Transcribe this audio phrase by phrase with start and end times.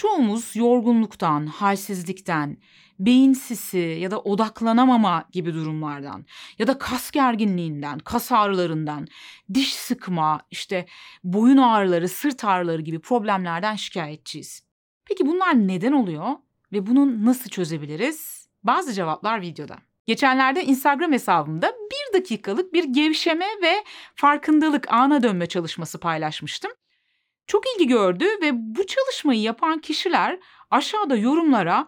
[0.00, 2.56] Çoğumuz yorgunluktan, halsizlikten,
[2.98, 6.24] beyin sisi ya da odaklanamama gibi durumlardan
[6.58, 9.06] ya da kas gerginliğinden, kas ağrılarından,
[9.54, 10.86] diş sıkma, işte
[11.24, 14.62] boyun ağrıları, sırt ağrıları gibi problemlerden şikayetçiyiz.
[15.04, 16.28] Peki bunlar neden oluyor
[16.72, 18.48] ve bunu nasıl çözebiliriz?
[18.62, 19.76] Bazı cevaplar videoda.
[20.06, 26.70] Geçenlerde Instagram hesabımda bir dakikalık bir gevşeme ve farkındalık ana dönme çalışması paylaşmıştım.
[27.50, 30.38] Çok ilgi gördü ve bu çalışmayı yapan kişiler
[30.70, 31.86] aşağıda yorumlara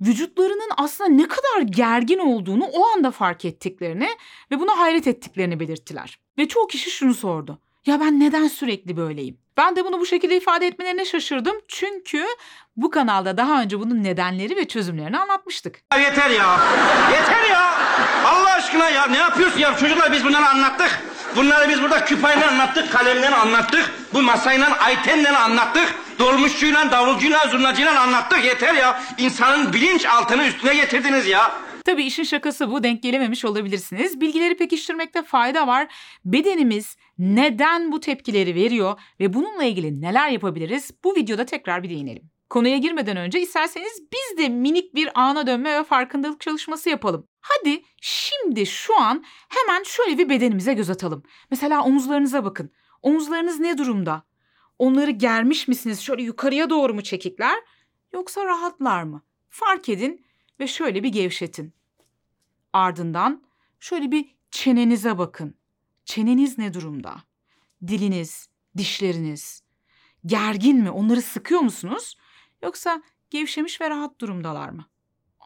[0.00, 4.08] vücutlarının aslında ne kadar gergin olduğunu o anda fark ettiklerini
[4.50, 6.18] ve buna hayret ettiklerini belirttiler.
[6.38, 7.58] Ve çoğu kişi şunu sordu.
[7.86, 9.38] Ya ben neden sürekli böyleyim?
[9.56, 11.56] Ben de bunu bu şekilde ifade etmelerine şaşırdım.
[11.68, 12.24] Çünkü
[12.76, 15.80] bu kanalda daha önce bunun nedenleri ve çözümlerini anlatmıştık.
[15.92, 16.60] Ya yeter ya.
[17.12, 17.74] Yeter ya.
[18.26, 19.06] Allah aşkına ya.
[19.06, 19.76] Ne yapıyorsun ya?
[19.76, 21.07] Çocuklar biz bunları anlattık.
[21.36, 23.92] Bunları biz burada küpayla anlattık, kalemle anlattık.
[24.14, 25.94] Bu masayla, aytenle anlattık.
[26.18, 28.44] Dolmuşçuyla, davulcuyla, zurnacıyla anlattık.
[28.44, 29.02] Yeter ya.
[29.18, 31.52] İnsanın bilinç altını üstüne getirdiniz ya.
[31.84, 34.20] Tabii işin şakası bu denk gelememiş olabilirsiniz.
[34.20, 35.88] Bilgileri pekiştirmekte fayda var.
[36.24, 40.90] Bedenimiz neden bu tepkileri veriyor ve bununla ilgili neler yapabiliriz?
[41.04, 42.22] Bu videoda tekrar bir değinelim.
[42.50, 47.27] Konuya girmeden önce isterseniz biz de minik bir ana dönme ve farkındalık çalışması yapalım.
[47.48, 51.22] Hadi şimdi şu an hemen şöyle bir bedenimize göz atalım.
[51.50, 52.72] Mesela omuzlarınıza bakın.
[53.02, 54.22] Omuzlarınız ne durumda?
[54.78, 56.00] Onları germiş misiniz?
[56.00, 57.58] Şöyle yukarıya doğru mu çekikler?
[58.12, 59.22] Yoksa rahatlar mı?
[59.48, 60.26] Fark edin
[60.60, 61.74] ve şöyle bir gevşetin.
[62.72, 63.44] Ardından
[63.80, 65.54] şöyle bir çenenize bakın.
[66.04, 67.16] Çeneniz ne durumda?
[67.86, 69.62] Diliniz, dişleriniz
[70.26, 70.90] gergin mi?
[70.90, 72.16] Onları sıkıyor musunuz?
[72.62, 74.86] Yoksa gevşemiş ve rahat durumdalar mı?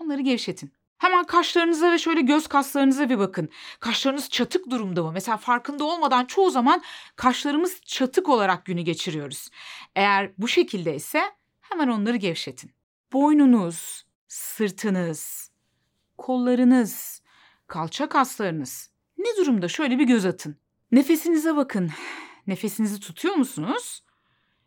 [0.00, 0.72] Onları gevşetin.
[1.02, 3.48] Hemen kaşlarınıza ve şöyle göz kaslarınıza bir bakın.
[3.80, 5.12] Kaşlarınız çatık durumda mı?
[5.12, 6.82] Mesela farkında olmadan çoğu zaman
[7.16, 9.48] kaşlarımız çatık olarak günü geçiriyoruz.
[9.96, 11.22] Eğer bu şekilde ise
[11.60, 12.70] hemen onları gevşetin.
[13.12, 15.50] Boynunuz, sırtınız,
[16.18, 17.22] kollarınız,
[17.66, 19.68] kalça kaslarınız ne durumda?
[19.68, 20.56] Şöyle bir göz atın.
[20.92, 21.90] Nefesinize bakın.
[22.46, 24.04] Nefesinizi tutuyor musunuz?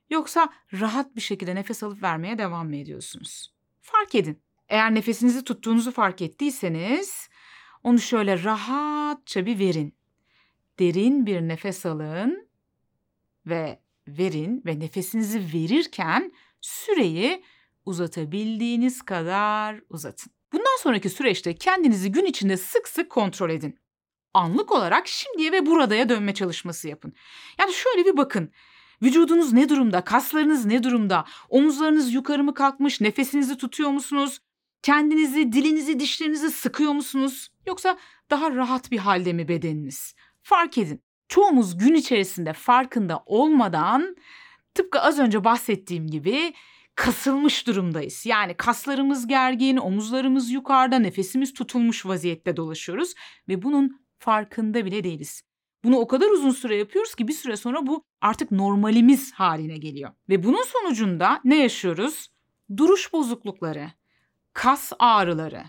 [0.09, 3.53] Yoksa rahat bir şekilde nefes alıp vermeye devam mı ediyorsunuz?
[3.81, 4.44] Fark edin.
[4.69, 7.29] Eğer nefesinizi tuttuğunuzu fark ettiyseniz
[7.83, 9.95] onu şöyle rahatça bir verin.
[10.79, 12.47] Derin bir nefes alın
[13.45, 16.31] ve verin ve nefesinizi verirken
[16.61, 17.43] süreyi
[17.85, 20.31] uzatabildiğiniz kadar uzatın.
[20.53, 23.79] Bundan sonraki süreçte kendinizi gün içinde sık sık kontrol edin.
[24.33, 27.13] Anlık olarak şimdiye ve buradaya dönme çalışması yapın.
[27.59, 28.51] Yani şöyle bir bakın.
[29.03, 30.03] Vücudunuz ne durumda?
[30.03, 31.25] Kaslarınız ne durumda?
[31.49, 33.01] Omuzlarınız yukarı mı kalkmış?
[33.01, 34.41] Nefesinizi tutuyor musunuz?
[34.85, 37.49] Kendinizi, dilinizi, dişlerinizi sıkıyor musunuz?
[37.67, 37.97] Yoksa
[38.29, 40.15] daha rahat bir halde mi bedeniniz?
[40.43, 41.01] Fark edin.
[41.27, 44.15] Çoğumuz gün içerisinde farkında olmadan
[44.73, 46.53] tıpkı az önce bahsettiğim gibi
[46.95, 48.25] kasılmış durumdayız.
[48.25, 53.13] Yani kaslarımız gergin, omuzlarımız yukarıda, nefesimiz tutulmuş vaziyette dolaşıyoruz
[53.49, 55.43] ve bunun farkında bile değiliz.
[55.83, 60.11] Bunu o kadar uzun süre yapıyoruz ki bir süre sonra bu artık normalimiz haline geliyor.
[60.29, 62.27] Ve bunun sonucunda ne yaşıyoruz?
[62.77, 63.91] Duruş bozuklukları,
[64.55, 65.63] kas ağrıları,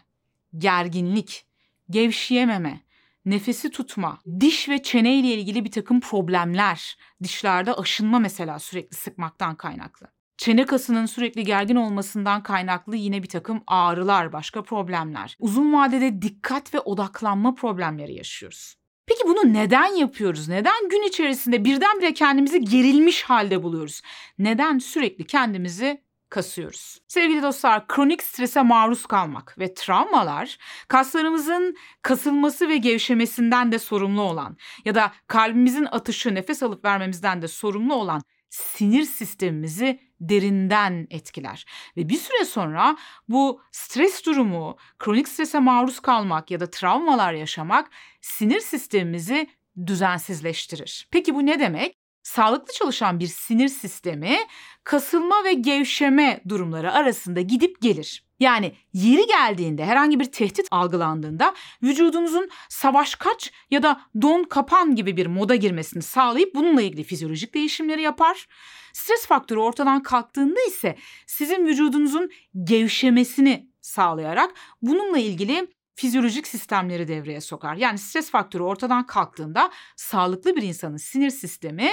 [0.58, 1.46] gerginlik,
[1.90, 2.80] gevşeyememe,
[3.24, 9.54] nefesi tutma, diş ve çene ile ilgili bir takım problemler, dişlerde aşınma mesela sürekli sıkmaktan
[9.54, 10.06] kaynaklı.
[10.36, 15.36] Çene kasının sürekli gergin olmasından kaynaklı yine bir takım ağrılar, başka problemler.
[15.38, 18.74] Uzun vadede dikkat ve odaklanma problemleri yaşıyoruz.
[19.06, 20.48] Peki bunu neden yapıyoruz?
[20.48, 24.02] Neden gün içerisinde birdenbire kendimizi gerilmiş halde buluyoruz?
[24.38, 26.05] Neden sürekli kendimizi
[26.36, 26.98] kasıyoruz?
[27.08, 30.58] Sevgili dostlar, kronik strese maruz kalmak ve travmalar
[30.88, 37.48] kaslarımızın kasılması ve gevşemesinden de sorumlu olan ya da kalbimizin atışı, nefes alıp vermemizden de
[37.48, 41.64] sorumlu olan sinir sistemimizi derinden etkiler.
[41.96, 42.96] Ve bir süre sonra
[43.28, 49.46] bu stres durumu, kronik strese maruz kalmak ya da travmalar yaşamak sinir sistemimizi
[49.86, 51.08] düzensizleştirir.
[51.10, 52.05] Peki bu ne demek?
[52.26, 54.38] Sağlıklı çalışan bir sinir sistemi
[54.84, 58.24] kasılma ve gevşeme durumları arasında gidip gelir.
[58.40, 65.16] Yani yeri geldiğinde herhangi bir tehdit algılandığında vücudunuzun savaş kaç ya da don kapan gibi
[65.16, 68.46] bir moda girmesini sağlayıp bununla ilgili fizyolojik değişimleri yapar.
[68.92, 70.96] Stres faktörü ortadan kalktığında ise
[71.26, 72.30] sizin vücudunuzun
[72.64, 77.74] gevşemesini sağlayarak bununla ilgili fizyolojik sistemleri devreye sokar.
[77.74, 81.90] Yani stres faktörü ortadan kalktığında sağlıklı bir insanın sinir sistemi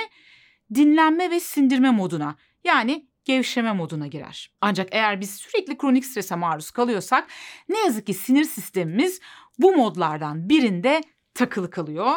[0.74, 4.52] dinlenme ve sindirme moduna yani gevşeme moduna girer.
[4.62, 7.28] Ancak eğer biz sürekli kronik strese maruz kalıyorsak
[7.70, 9.20] ne yazık ki sinir sistemimiz
[9.60, 11.02] bu modlardan birinde
[11.34, 12.12] takılı kalıyor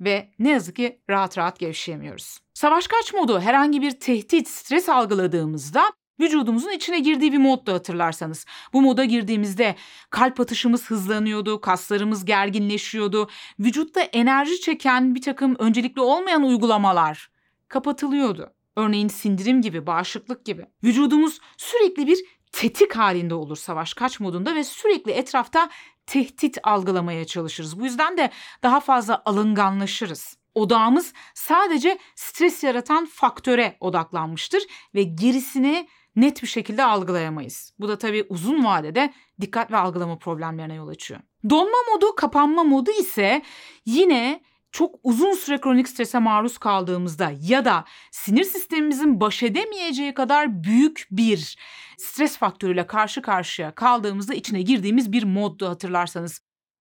[0.00, 2.38] ve ne yazık ki rahat rahat gevşeyemiyoruz.
[2.54, 8.46] Savaş kaç modu herhangi bir tehdit, stres algıladığımızda Vücudumuzun içine girdiği bir moddu hatırlarsanız.
[8.72, 9.74] Bu moda girdiğimizde
[10.10, 13.28] kalp atışımız hızlanıyordu, kaslarımız gerginleşiyordu.
[13.60, 17.30] Vücutta enerji çeken bir takım öncelikli olmayan uygulamalar
[17.68, 18.52] kapatılıyordu.
[18.76, 20.66] Örneğin sindirim gibi, bağışıklık gibi.
[20.84, 22.18] Vücudumuz sürekli bir
[22.52, 25.70] tetik halinde olur savaş kaç modunda ve sürekli etrafta
[26.06, 27.80] tehdit algılamaya çalışırız.
[27.80, 28.30] Bu yüzden de
[28.62, 30.36] daha fazla alınganlaşırız.
[30.54, 34.62] Odağımız sadece stres yaratan faktöre odaklanmıştır
[34.94, 37.72] ve gerisini net bir şekilde algılayamayız.
[37.78, 41.20] Bu da tabii uzun vadede dikkat ve algılama problemlerine yol açıyor.
[41.50, 43.42] Donma modu, kapanma modu ise
[43.86, 44.40] yine
[44.72, 51.06] çok uzun süre kronik strese maruz kaldığımızda ya da sinir sistemimizin baş edemeyeceği kadar büyük
[51.10, 51.56] bir
[51.98, 56.40] stres faktörüyle karşı karşıya kaldığımızda içine girdiğimiz bir moddu hatırlarsanız.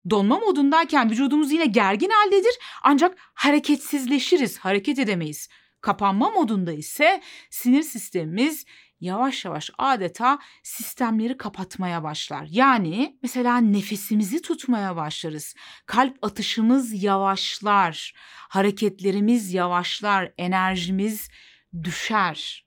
[0.09, 5.49] Donma modundayken vücudumuz yine gergin haldedir ancak hareketsizleşiriz, hareket edemeyiz.
[5.81, 8.65] Kapanma modunda ise sinir sistemimiz
[9.03, 12.47] yavaş yavaş adeta sistemleri kapatmaya başlar.
[12.49, 15.55] Yani mesela nefesimizi tutmaya başlarız.
[15.85, 18.13] Kalp atışımız yavaşlar,
[18.49, 21.29] hareketlerimiz yavaşlar, enerjimiz
[21.83, 22.65] düşer.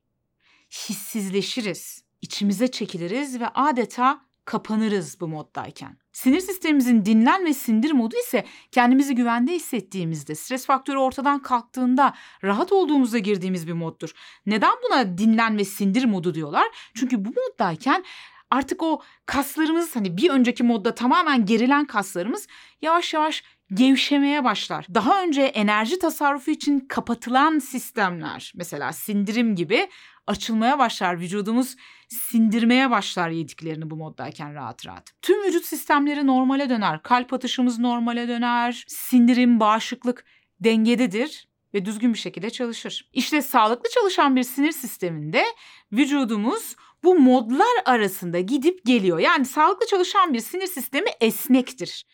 [0.71, 5.99] Hissizleşiriz, içimize çekiliriz ve adeta kapanırız bu moddayken.
[6.13, 12.15] Sinir sistemimizin dinlen ve sindir modu ise kendimizi güvende hissettiğimizde, stres faktörü ortadan kalktığında,
[12.45, 14.11] rahat olduğumuzda girdiğimiz bir moddur.
[14.47, 16.67] Neden buna dinlen ve sindir modu diyorlar?
[16.95, 18.05] Çünkü bu moddayken
[18.51, 22.47] artık o kaslarımız hani bir önceki modda tamamen gerilen kaslarımız
[22.83, 23.43] yavaş yavaş
[23.75, 24.87] gevşemeye başlar.
[24.95, 29.89] Daha önce enerji tasarrufu için kapatılan sistemler mesela sindirim gibi
[30.27, 31.21] açılmaya başlar.
[31.21, 31.77] Vücudumuz
[32.09, 35.13] sindirmeye başlar yediklerini bu moddayken rahat rahat.
[35.23, 37.03] Tüm vücut sistemleri normale döner.
[37.03, 38.85] Kalp atışımız normale döner.
[38.89, 40.25] Sindirim, bağışıklık
[40.61, 43.11] dengededir ve düzgün bir şekilde çalışır.
[43.13, 45.45] İşte sağlıklı çalışan bir sinir sisteminde
[45.93, 49.19] vücudumuz bu modlar arasında gidip geliyor.
[49.19, 52.07] Yani sağlıklı çalışan bir sinir sistemi esnektir.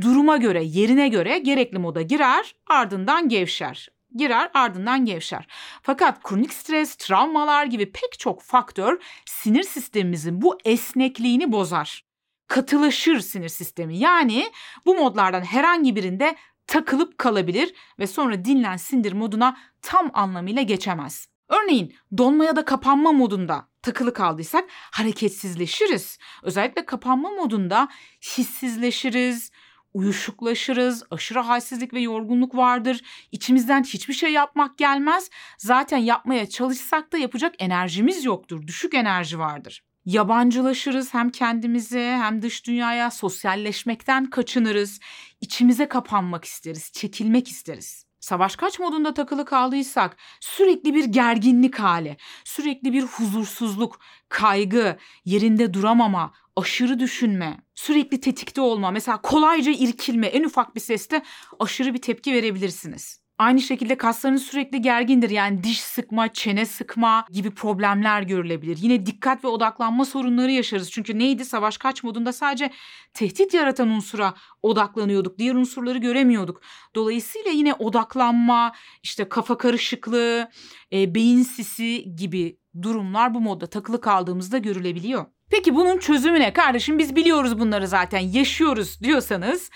[0.00, 5.46] Duruma göre, yerine göre gerekli moda girer, ardından gevşer girer ardından gevşer.
[5.82, 12.04] Fakat kronik stres, travmalar gibi pek çok faktör sinir sistemimizin bu esnekliğini bozar.
[12.46, 13.98] Katılaşır sinir sistemi.
[13.98, 14.50] Yani
[14.86, 21.28] bu modlardan herhangi birinde takılıp kalabilir ve sonra dinlen sindir moduna tam anlamıyla geçemez.
[21.48, 26.18] Örneğin donma ya da kapanma modunda takılı kaldıysak hareketsizleşiriz.
[26.42, 27.88] Özellikle kapanma modunda
[28.22, 29.50] hissizleşiriz,
[29.94, 33.00] uyuşuklaşırız, aşırı halsizlik ve yorgunluk vardır.
[33.32, 35.30] İçimizden hiçbir şey yapmak gelmez.
[35.58, 38.66] Zaten yapmaya çalışsak da yapacak enerjimiz yoktur.
[38.66, 39.84] Düşük enerji vardır.
[40.04, 45.00] Yabancılaşırız hem kendimize hem dış dünyaya sosyalleşmekten kaçınırız.
[45.40, 48.07] İçimize kapanmak isteriz, çekilmek isteriz.
[48.20, 56.32] Savaş kaç modunda takılı kaldıysak sürekli bir gerginlik hali, sürekli bir huzursuzluk, kaygı, yerinde duramama,
[56.56, 61.22] aşırı düşünme, sürekli tetikte olma, mesela kolayca irkilme, en ufak bir seste
[61.60, 63.27] aşırı bir tepki verebilirsiniz.
[63.38, 65.30] Aynı şekilde kaslarınız sürekli gergindir.
[65.30, 68.78] Yani diş sıkma, çene sıkma gibi problemler görülebilir.
[68.80, 70.90] Yine dikkat ve odaklanma sorunları yaşarız.
[70.90, 71.44] Çünkü neydi?
[71.44, 72.70] Savaş kaç modunda sadece
[73.14, 75.38] tehdit yaratan unsura odaklanıyorduk.
[75.38, 76.60] Diğer unsurları göremiyorduk.
[76.94, 80.50] Dolayısıyla yine odaklanma, işte kafa karışıklığı,
[80.92, 85.26] e, beyin sisi gibi durumlar bu modda takılı kaldığımızda görülebiliyor.
[85.50, 86.52] Peki bunun çözümü ne?
[86.52, 89.70] Kardeşim biz biliyoruz bunları zaten yaşıyoruz diyorsanız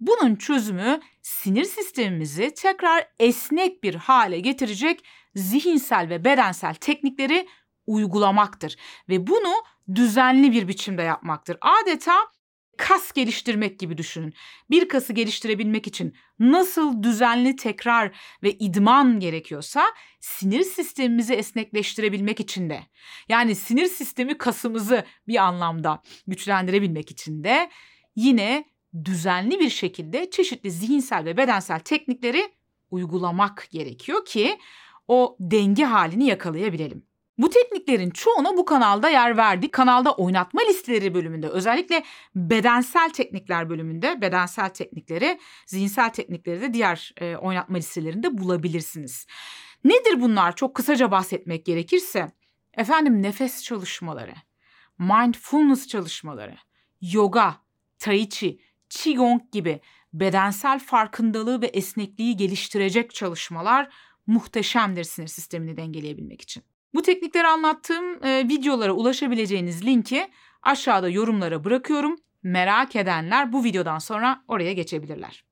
[0.00, 7.48] bunun çözümü sinir sistemimizi tekrar esnek bir hale getirecek zihinsel ve bedensel teknikleri
[7.86, 8.76] uygulamaktır
[9.08, 9.54] ve bunu
[9.94, 11.58] düzenli bir biçimde yapmaktır.
[11.60, 12.14] Adeta
[12.76, 14.34] kas geliştirmek gibi düşünün.
[14.70, 19.84] Bir kası geliştirebilmek için nasıl düzenli tekrar ve idman gerekiyorsa
[20.20, 22.80] sinir sistemimizi esnekleştirebilmek için de
[23.28, 27.70] yani sinir sistemi kasımızı bir anlamda güçlendirebilmek için de
[28.16, 28.64] yine
[29.04, 32.48] düzenli bir şekilde çeşitli zihinsel ve bedensel teknikleri
[32.90, 34.58] uygulamak gerekiyor ki
[35.08, 37.06] o denge halini yakalayabilelim.
[37.38, 39.72] Bu tekniklerin çoğuna bu kanalda yer verdik.
[39.72, 47.36] Kanalda oynatma listeleri bölümünde özellikle bedensel teknikler bölümünde bedensel teknikleri, zihinsel teknikleri de diğer e,
[47.36, 49.26] oynatma listelerinde bulabilirsiniz.
[49.84, 50.56] Nedir bunlar?
[50.56, 52.32] Çok kısaca bahsetmek gerekirse
[52.74, 54.34] efendim nefes çalışmaları,
[54.98, 56.56] mindfulness çalışmaları,
[57.00, 57.56] yoga,
[57.98, 59.80] tai chi, qigong gibi
[60.12, 63.88] bedensel farkındalığı ve esnekliği geliştirecek çalışmalar
[64.26, 66.62] muhteşemdir sinir sistemini dengeleyebilmek için.
[66.94, 70.28] Bu teknikleri anlattığım e, videolara ulaşabileceğiniz linki
[70.62, 72.16] aşağıda yorumlara bırakıyorum.
[72.42, 75.45] Merak edenler bu videodan sonra oraya geçebilirler.